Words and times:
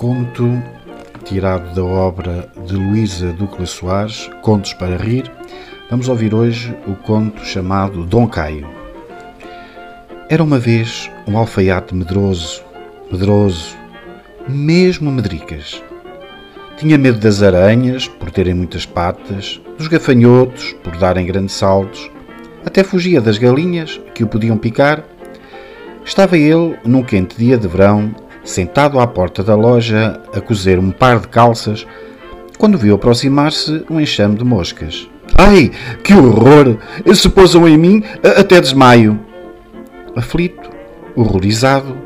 conto 0.00 0.50
tirado 1.24 1.74
da 1.74 1.84
obra 1.84 2.50
de 2.66 2.72
Luísa 2.72 3.34
Ducla 3.34 3.66
Soares, 3.66 4.30
Contos 4.40 4.72
para 4.72 4.96
Rir. 4.96 5.30
Vamos 5.90 6.08
ouvir 6.08 6.34
hoje 6.34 6.74
o 6.86 6.94
conto 6.94 7.44
chamado 7.44 8.06
Dom 8.06 8.26
Caio. 8.26 8.66
Era 10.30 10.42
uma 10.42 10.58
vez 10.58 11.10
um 11.28 11.36
alfaiate 11.36 11.94
medroso, 11.94 12.62
medroso, 13.12 13.76
mesmo 14.48 15.12
medricas. 15.12 15.84
Tinha 16.78 16.96
medo 16.96 17.18
das 17.18 17.42
aranhas, 17.42 18.08
por 18.08 18.30
terem 18.30 18.54
muitas 18.54 18.86
patas, 18.86 19.60
dos 19.76 19.86
gafanhotos, 19.86 20.72
por 20.82 20.96
darem 20.96 21.26
grandes 21.26 21.56
saltos, 21.56 22.10
até 22.64 22.82
fugia 22.82 23.20
das 23.20 23.36
galinhas, 23.36 24.00
que 24.14 24.24
o 24.24 24.26
podiam 24.26 24.56
picar. 24.56 25.04
Estava 26.06 26.38
ele, 26.38 26.78
num 26.86 27.02
quente 27.02 27.36
dia 27.36 27.58
de 27.58 27.68
verão, 27.68 28.14
sentado 28.44 28.98
à 28.98 29.06
porta 29.06 29.42
da 29.42 29.54
loja 29.54 30.20
a 30.34 30.40
cozer 30.40 30.78
um 30.78 30.90
par 30.90 31.20
de 31.20 31.28
calças, 31.28 31.86
quando 32.58 32.78
viu 32.78 32.94
aproximar-se 32.94 33.84
um 33.90 34.00
enxame 34.00 34.36
de 34.36 34.44
moscas. 34.44 35.08
Ai, 35.36 35.70
que 36.02 36.12
horror! 36.12 36.76
Se 37.14 37.28
pousam 37.28 37.66
em 37.66 37.78
mim, 37.78 38.02
até 38.36 38.60
desmaio. 38.60 39.18
Aflito, 40.14 40.68
horrorizado, 41.14 41.96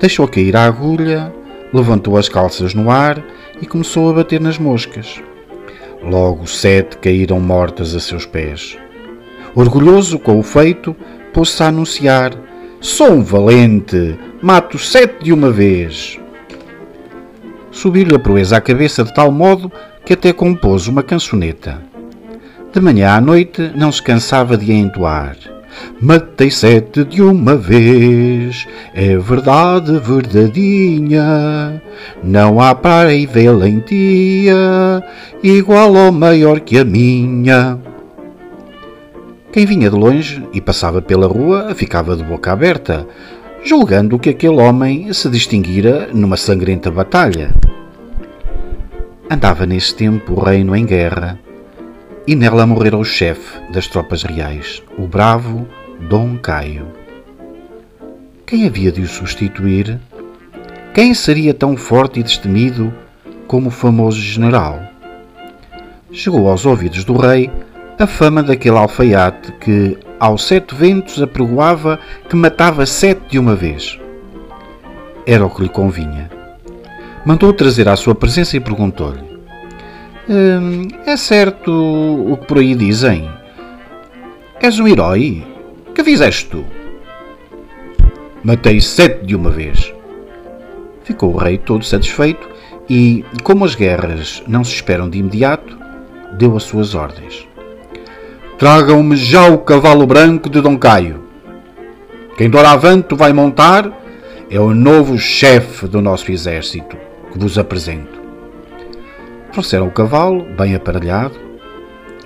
deixou 0.00 0.26
cair 0.28 0.56
a 0.56 0.64
agulha, 0.66 1.32
levantou 1.72 2.16
as 2.16 2.28
calças 2.28 2.74
no 2.74 2.90
ar 2.90 3.22
e 3.60 3.66
começou 3.66 4.10
a 4.10 4.12
bater 4.12 4.40
nas 4.40 4.58
moscas. 4.58 5.20
Logo 6.02 6.46
sete 6.46 6.98
caíram 6.98 7.40
mortas 7.40 7.94
a 7.94 8.00
seus 8.00 8.26
pés. 8.26 8.76
Orgulhoso 9.54 10.18
com 10.18 10.38
o 10.38 10.42
feito, 10.42 10.94
pôs-se 11.32 11.62
a 11.62 11.68
anunciar: 11.68 12.32
Sou 12.80 13.10
um 13.10 13.22
valente, 13.22 14.18
mato 14.42 14.78
sete 14.78 15.24
de 15.24 15.32
uma 15.32 15.50
vez. 15.50 16.20
Subiu-lhe 17.70 18.14
a 18.14 18.18
proeza 18.18 18.58
à 18.58 18.60
cabeça 18.60 19.02
de 19.02 19.14
tal 19.14 19.32
modo 19.32 19.72
que 20.04 20.12
até 20.12 20.32
compôs 20.32 20.86
uma 20.86 21.02
cançoneta. 21.02 21.82
De 22.72 22.80
manhã 22.80 23.12
à 23.12 23.20
noite 23.20 23.72
não 23.74 23.90
se 23.90 24.02
cansava 24.02 24.56
de 24.58 24.70
a 24.70 24.74
entoar. 24.74 25.36
Matei 26.00 26.50
sete 26.50 27.02
de 27.04 27.22
uma 27.22 27.56
vez, 27.56 28.66
é 28.94 29.16
verdade 29.16 29.98
verdadinha. 29.98 31.82
Não 32.22 32.60
há 32.60 32.74
para 32.74 33.14
e 33.14 33.26
valentia 33.26 35.02
igual 35.42 35.94
ou 35.94 36.12
maior 36.12 36.60
que 36.60 36.78
a 36.78 36.84
minha. 36.84 37.78
Quem 39.56 39.64
vinha 39.64 39.88
de 39.88 39.96
longe 39.96 40.46
e 40.52 40.60
passava 40.60 41.00
pela 41.00 41.26
rua 41.26 41.74
ficava 41.74 42.14
de 42.14 42.22
boca 42.22 42.52
aberta, 42.52 43.08
julgando 43.64 44.18
que 44.18 44.28
aquele 44.28 44.60
homem 44.60 45.10
se 45.14 45.30
distinguira 45.30 46.10
numa 46.12 46.36
sangrenta 46.36 46.90
batalha. 46.90 47.54
Andava 49.30 49.64
nesse 49.64 49.94
tempo 49.94 50.34
o 50.34 50.44
reino 50.44 50.76
em 50.76 50.84
guerra, 50.84 51.40
e 52.26 52.36
nela 52.36 52.66
morrera 52.66 52.98
o 52.98 53.02
chefe 53.04 53.58
das 53.72 53.86
tropas 53.86 54.24
reais, 54.24 54.82
o 54.98 55.06
bravo 55.06 55.66
Dom 56.06 56.36
Caio. 56.36 56.88
Quem 58.44 58.66
havia 58.66 58.92
de 58.92 59.00
o 59.00 59.08
substituir? 59.08 59.98
Quem 60.92 61.14
seria 61.14 61.54
tão 61.54 61.78
forte 61.78 62.20
e 62.20 62.22
destemido 62.22 62.92
como 63.46 63.68
o 63.68 63.72
famoso 63.72 64.20
general? 64.20 64.82
Chegou 66.12 66.46
aos 66.46 66.66
ouvidos 66.66 67.04
do 67.04 67.16
rei 67.16 67.50
a 67.98 68.06
fama 68.06 68.42
daquele 68.42 68.76
alfaiate 68.76 69.52
que, 69.52 69.96
aos 70.20 70.46
sete 70.46 70.74
ventos, 70.74 71.22
apregoava 71.22 71.98
que 72.28 72.36
matava 72.36 72.84
sete 72.84 73.22
de 73.30 73.38
uma 73.38 73.54
vez. 73.54 73.98
Era 75.26 75.46
o 75.46 75.50
que 75.50 75.62
lhe 75.62 75.68
convinha. 75.68 76.30
Mandou 77.24 77.52
trazer 77.52 77.88
à 77.88 77.96
sua 77.96 78.14
presença 78.14 78.56
e 78.56 78.60
perguntou-lhe: 78.60 79.24
hum, 80.28 80.88
É 81.06 81.16
certo 81.16 81.72
o 81.72 82.36
que 82.36 82.46
por 82.46 82.58
aí 82.58 82.74
dizem? 82.74 83.28
És 84.60 84.78
um 84.78 84.86
herói? 84.86 85.44
Que 85.94 86.04
fizeste 86.04 86.46
tu? 86.46 86.64
Matei 88.44 88.80
sete 88.80 89.24
de 89.24 89.34
uma 89.34 89.50
vez. 89.50 89.92
Ficou 91.02 91.34
o 91.34 91.36
rei 91.36 91.58
todo 91.58 91.84
satisfeito 91.84 92.48
e, 92.88 93.24
como 93.42 93.64
as 93.64 93.74
guerras 93.74 94.42
não 94.46 94.62
se 94.62 94.74
esperam 94.74 95.08
de 95.08 95.18
imediato, 95.18 95.76
deu 96.38 96.56
as 96.56 96.64
suas 96.64 96.94
ordens. 96.94 97.46
Tragam-me 98.58 99.16
já 99.16 99.50
o 99.50 99.58
cavalo 99.58 100.06
branco 100.06 100.48
de 100.48 100.62
Dom 100.62 100.78
Caio. 100.78 101.22
Quem 102.38 102.48
doravante 102.48 103.14
vai 103.14 103.30
montar 103.30 103.92
é 104.50 104.58
o 104.58 104.74
novo 104.74 105.18
chefe 105.18 105.86
do 105.86 106.00
nosso 106.00 106.32
exército, 106.32 106.96
que 107.30 107.38
vos 107.38 107.58
apresento. 107.58 108.18
Trouxeram 109.52 109.88
o 109.88 109.90
cavalo, 109.90 110.42
bem 110.56 110.74
aparelhado. 110.74 111.34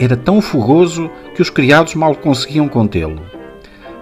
Era 0.00 0.16
tão 0.16 0.40
fogoso 0.40 1.10
que 1.34 1.42
os 1.42 1.50
criados 1.50 1.94
mal 1.94 2.14
conseguiam 2.14 2.68
contê-lo. 2.68 3.20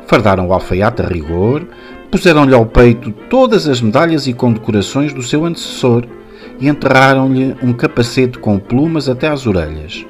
Fardaram 0.06 0.47
o 0.47 0.53
alfaiate 0.53 1.03
a 1.03 1.06
rigor, 1.06 1.66
puseram-lhe 2.09 2.55
ao 2.55 2.66
peito 2.66 3.11
todas 3.28 3.66
as 3.66 3.81
medalhas 3.81 4.28
e 4.28 4.32
condecorações 4.32 5.12
do 5.12 5.25
seu 5.25 5.44
antecessor 5.44 6.05
e 6.61 6.69
enterraram-lhe 6.69 7.56
um 7.61 7.72
capacete 7.72 8.38
com 8.38 8.61
plumas 8.61 9.09
até 9.09 9.27
às 9.27 9.44
orelhas. 9.44 10.06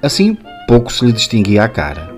Assim 0.00 0.38
pouco 0.70 0.92
se 0.92 1.04
lhe 1.04 1.10
distinguia 1.10 1.64
a 1.64 1.68
cara. 1.68 2.14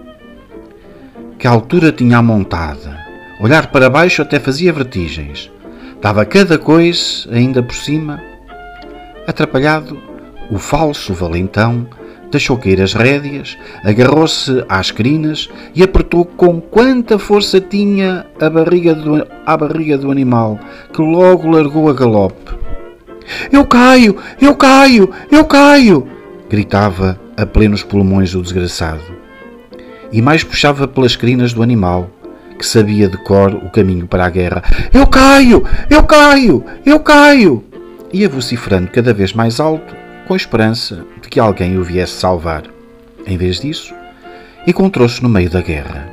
Que 1.38 1.46
altura 1.46 1.90
tinha 1.90 2.18
a 2.18 2.22
montada. 2.22 2.98
Olhar 3.40 3.68
para 3.68 3.88
baixo 3.88 4.20
até 4.20 4.38
fazia 4.38 4.70
vertigens. 4.70 5.50
Dava 6.02 6.26
cada 6.26 6.58
coisa 6.58 7.30
ainda 7.32 7.62
por 7.62 7.74
cima. 7.74 8.22
Atrapalhado, 9.26 9.98
o 10.50 10.58
falso 10.58 11.14
valentão 11.14 11.86
deixou 12.30 12.58
cair 12.58 12.82
as 12.82 12.92
rédeas, 12.92 13.56
agarrou-se 13.84 14.62
às 14.69 14.90
crinas 14.90 15.48
e 15.74 15.82
apertou 15.82 16.26
com 16.26 16.60
quanta 16.60 17.19
força 17.19 17.58
tinha 17.58 18.26
a 18.38 18.50
barriga 18.50 18.94
do, 18.94 19.26
a 19.46 19.56
barriga 19.56 19.96
do 19.96 20.10
animal, 20.10 20.60
que 20.92 21.00
logo 21.00 21.48
largou 21.48 21.88
a 21.88 21.94
galope. 21.94 22.52
Eu 23.50 23.64
caio! 23.64 24.14
Eu 24.38 24.54
caio! 24.54 25.08
Eu 25.30 25.46
caio! 25.46 26.06
gritava 26.50 27.21
a 27.37 27.47
plenos 27.47 27.82
pulmões 27.82 28.34
o 28.34 28.43
desgraçado. 28.43 29.03
E 30.12 30.20
mais 30.20 30.44
puxava 30.44 30.87
pelas 30.87 31.16
crinas 31.16 31.53
do 31.53 31.62
animal, 31.62 32.10
que 32.59 32.66
sabia 32.66 33.09
de 33.09 33.16
cor 33.16 33.54
o 33.54 33.70
caminho 33.70 34.06
para 34.06 34.26
a 34.26 34.31
guerra. 34.31 34.62
Eu 34.93 35.06
caio! 35.06 35.65
Eu 35.88 36.03
caio! 36.04 36.65
Eu 36.84 37.00
caio! 37.00 37.65
Ia 38.12 38.28
vociferando 38.28 38.88
cada 38.88 39.15
vez 39.15 39.32
mais 39.32 39.59
alto, 39.59 39.94
com 40.28 40.37
esperança 40.37 41.04
de 41.20 41.28
que 41.28 41.41
alguém 41.41 41.78
o 41.78 41.82
viesse 41.82 42.12
salvar. 42.12 42.65
Em 43.26 43.37
vez 43.37 43.60
disso, 43.60 43.94
encontrou-se 44.66 45.22
no 45.22 45.28
meio 45.28 45.50
da 45.50 45.60
guerra. 45.60 46.09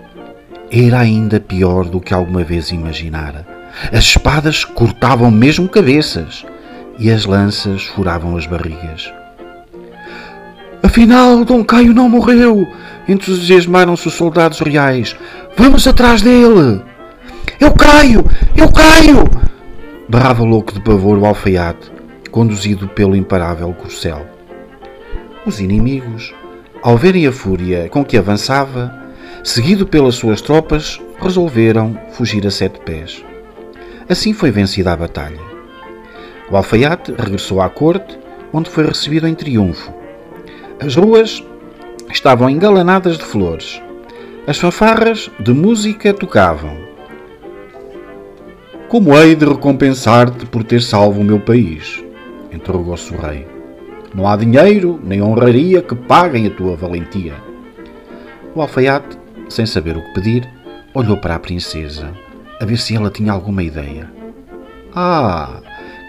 Era 0.72 1.00
ainda 1.00 1.40
pior 1.40 1.86
do 1.86 2.00
que 2.00 2.14
alguma 2.14 2.44
vez 2.44 2.72
imaginara. 2.72 3.46
As 3.92 4.06
espadas 4.06 4.64
cortavam 4.64 5.30
mesmo 5.30 5.68
cabeças 5.68 6.46
e 6.98 7.12
as 7.12 7.26
lanças 7.26 7.84
furavam 7.84 8.38
as 8.38 8.46
barrigas. 8.46 9.12
Afinal, 10.82 11.44
Dom 11.44 11.64
Caio 11.64 11.94
não 11.94 12.08
morreu! 12.08 12.66
Entusiasmaram-se 13.08 14.08
os 14.08 14.14
soldados 14.14 14.60
reais. 14.60 15.16
Vamos 15.58 15.86
atrás 15.86 16.22
dele! 16.22 16.82
Eu 17.60 17.74
caio! 17.74 18.24
Eu 18.56 18.72
caio! 18.72 19.26
Berrava 20.08 20.44
louco 20.44 20.74
de 20.74 20.80
pavor 20.80 21.18
o 21.18 21.26
alfaiate, 21.26 21.92
conduzido 22.32 22.88
pelo 22.88 23.16
imparável 23.16 23.74
corcel. 23.74 24.26
Os 25.46 25.60
inimigos, 25.60 26.34
ao 26.82 26.98
verem 26.98 27.28
a 27.28 27.32
fúria 27.32 27.90
com 27.90 28.06
que 28.06 28.18
avançava, 28.18 28.94
seguido 29.44 29.86
pelas 29.86 30.16
suas 30.16 30.40
tropas, 30.40 31.00
resolveram 31.22 32.00
fugir 32.14 32.48
a 32.48 32.52
sete 32.52 32.80
pés. 32.80 33.24
Assim 34.08 34.32
foi 34.32 34.50
vencida 34.50 34.94
a 34.94 34.96
batalha. 34.96 35.42
O 36.50 36.56
alfaiate 36.56 37.14
regressou 37.18 37.62
à 37.62 37.70
corte, 37.70 38.18
onde 38.54 38.70
foi 38.70 38.86
recebido 38.86 39.28
em 39.28 39.36
triunfo 39.36 39.99
as 40.82 40.96
ruas 40.96 41.44
estavam 42.10 42.50
engalanadas 42.50 43.18
de 43.18 43.24
flores. 43.24 43.82
As 44.48 44.58
fanfarras 44.58 45.30
de 45.40 45.54
música 45.54 46.14
tocavam. 46.14 46.78
Como 48.88 49.16
hei 49.18 49.36
de 49.36 49.46
recompensar-te 49.46 50.46
por 50.46 50.64
ter 50.64 50.82
salvo 50.82 51.22
o 51.22 51.24
meu 51.24 51.40
país? 51.40 52.04
interrogou-se 52.52 53.14
o 53.14 53.18
rei. 53.18 53.46
Não 54.16 54.28
há 54.28 54.36
dinheiro 54.36 55.00
nem 55.04 55.22
honraria 55.22 55.82
que 55.82 55.94
paguem 55.94 56.48
a 56.48 56.50
tua 56.50 56.76
valentia. 56.76 57.36
O 58.56 58.62
alfaiate, 58.62 59.18
sem 59.50 59.66
saber 59.66 59.98
o 59.98 60.02
que 60.02 60.14
pedir, 60.14 60.50
olhou 60.96 61.18
para 61.18 61.36
a 61.36 61.40
princesa, 61.40 62.12
a 62.60 62.66
ver 62.66 62.78
se 62.78 62.96
ela 62.96 63.12
tinha 63.12 63.32
alguma 63.32 63.62
ideia. 63.62 64.10
Ah, 64.96 65.62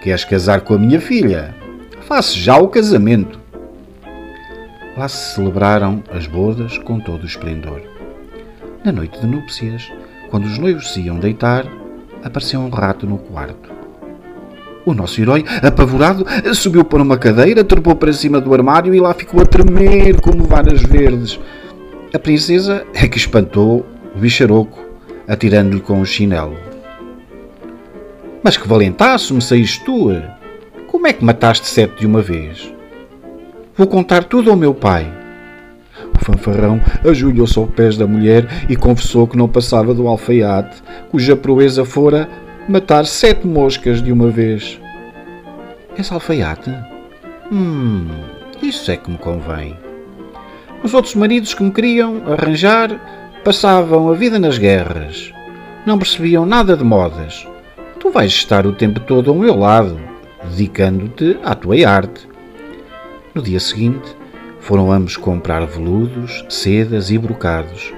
queres 0.02 0.25
casar 0.25 0.62
com 0.62 0.75
a 0.75 0.78
minha 0.78 1.00
filha? 1.00 1.55
Faça 2.02 2.38
já 2.38 2.56
o 2.56 2.69
casamento. 2.69 3.40
Lá 5.00 5.08
se 5.08 5.35
celebraram 5.35 6.05
as 6.12 6.26
bodas 6.26 6.76
com 6.76 7.00
todo 7.00 7.23
o 7.23 7.26
esplendor. 7.26 7.81
Na 8.85 8.93
noite 8.93 9.19
de 9.19 9.26
núpcias, 9.26 9.91
quando 10.29 10.44
os 10.44 10.58
noivos 10.58 10.93
se 10.93 11.00
iam 11.00 11.19
deitar, 11.19 11.64
apareceu 12.23 12.61
um 12.61 12.69
rato 12.69 13.06
no 13.06 13.17
quarto. 13.17 13.73
O 14.85 14.93
nosso 14.93 15.19
herói, 15.19 15.43
apavorado, 15.62 16.26
subiu 16.55 16.85
para 16.85 17.02
uma 17.02 17.17
cadeira, 17.17 17.64
trepou 17.64 17.97
para 17.97 18.12
cima 18.12 18.43
do 18.43 18.52
armário 18.52 18.94
e 18.94 19.00
lá 19.00 19.14
ficou 19.14 19.41
a 19.41 19.47
tremer 19.47 20.20
como 20.20 20.44
varas 20.44 20.82
verdes. 20.82 21.41
A 22.12 22.19
princesa 22.19 22.85
é 22.93 23.08
que 23.08 23.17
espantou 23.17 23.87
o 24.14 24.19
bicharoco, 24.19 24.85
atirando-lhe 25.26 25.81
com 25.81 25.99
o 26.03 26.05
chinelo. 26.05 26.58
Mas 28.43 28.58
que 28.58 28.69
valentaço 28.69 29.32
me 29.35 29.41
saíste 29.41 29.82
tu! 29.82 30.11
Como 30.88 31.06
é 31.06 31.14
que 31.14 31.25
mataste 31.25 31.67
sete 31.67 32.00
de 32.00 32.06
uma 32.06 32.20
vez? 32.20 32.70
Vou 33.81 33.87
contar 33.87 34.25
tudo 34.25 34.50
ao 34.50 34.56
meu 34.59 34.75
pai. 34.75 35.11
O 36.15 36.23
fanfarrão 36.23 36.79
ajoelhou-se 37.03 37.59
aos 37.59 37.71
pés 37.71 37.97
da 37.97 38.06
mulher 38.06 38.47
e 38.69 38.77
confessou 38.77 39.27
que 39.27 39.38
não 39.38 39.49
passava 39.49 39.94
do 39.94 40.06
alfaiate, 40.06 40.82
cuja 41.11 41.35
proeza 41.35 41.82
fora 41.82 42.29
matar 42.69 43.06
sete 43.06 43.47
moscas 43.47 44.03
de 44.03 44.12
uma 44.12 44.29
vez. 44.29 44.79
És 45.97 46.12
alfaiate? 46.12 46.71
Hum, 47.50 48.06
isso 48.62 48.91
é 48.91 48.99
que 48.99 49.11
me 49.11 49.17
convém. 49.17 49.75
Os 50.85 50.93
outros 50.93 51.15
maridos 51.15 51.55
que 51.55 51.62
me 51.62 51.71
queriam 51.71 52.21
arranjar 52.31 53.00
passavam 53.43 54.11
a 54.11 54.12
vida 54.12 54.38
nas 54.38 54.59
guerras. 54.59 55.32
Não 55.87 55.97
percebiam 55.97 56.44
nada 56.44 56.77
de 56.77 56.85
modas. 56.85 57.49
Tu 57.99 58.11
vais 58.11 58.31
estar 58.31 58.67
o 58.67 58.75
tempo 58.75 59.00
todo 59.00 59.31
ao 59.31 59.37
meu 59.38 59.56
lado, 59.56 59.99
dedicando-te 60.50 61.38
à 61.43 61.55
tua 61.55 61.88
arte. 61.88 62.30
No 63.41 63.47
dia 63.47 63.59
seguinte, 63.59 64.15
foram 64.61 64.93
ambos 64.93 65.17
comprar 65.17 65.65
veludos, 65.65 66.45
sedas 66.51 67.11
e 67.11 67.17
brocados. 67.17 67.91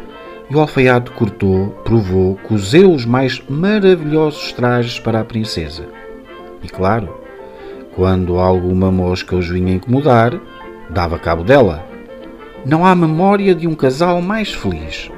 E 0.49 0.55
o 0.55 0.61
alfaiate 0.61 1.11
cortou, 1.11 1.71
provou, 1.85 2.37
cozeu 2.45 2.93
os 2.93 3.05
mais 3.05 3.43
maravilhosos 3.49 4.53
trajes 4.53 5.01
para 5.01 5.19
a 5.19 5.25
princesa. 5.25 5.89
E 6.63 6.69
claro, 6.69 7.13
quando 7.97 8.39
alguma 8.39 8.93
mosca 8.93 9.35
os 9.35 9.49
vinha 9.49 9.75
incomodar, 9.75 10.41
dava 10.89 11.19
cabo 11.19 11.43
dela. 11.43 11.85
Não 12.65 12.87
há 12.87 12.95
memória 12.95 13.53
de 13.53 13.67
um 13.67 13.75
casal 13.75 14.23
mais 14.23 14.55
feliz. 14.55 15.11